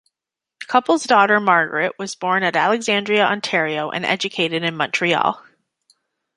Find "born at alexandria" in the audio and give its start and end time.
2.15-3.23